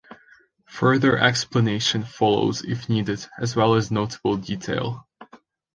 [0.65, 5.07] Further explanation follows if needed, as well as notable detail.